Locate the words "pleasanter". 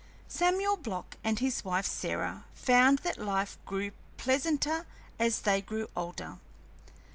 4.17-4.87